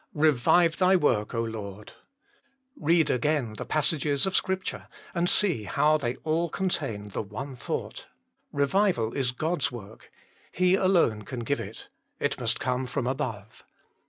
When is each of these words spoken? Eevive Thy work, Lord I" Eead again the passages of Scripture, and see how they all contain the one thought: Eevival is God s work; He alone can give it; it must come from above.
Eevive 0.17 0.77
Thy 0.79 0.95
work, 0.95 1.31
Lord 1.35 1.91
I" 1.93 2.85
Eead 2.89 3.11
again 3.11 3.53
the 3.57 3.67
passages 3.67 4.25
of 4.25 4.35
Scripture, 4.35 4.87
and 5.13 5.29
see 5.29 5.65
how 5.65 5.97
they 5.99 6.15
all 6.23 6.49
contain 6.49 7.09
the 7.09 7.21
one 7.21 7.55
thought: 7.55 8.07
Eevival 8.51 9.15
is 9.15 9.31
God 9.31 9.61
s 9.61 9.71
work; 9.71 10.11
He 10.51 10.73
alone 10.73 11.21
can 11.21 11.41
give 11.41 11.59
it; 11.59 11.89
it 12.19 12.39
must 12.39 12.59
come 12.59 12.87
from 12.87 13.05
above. 13.05 13.63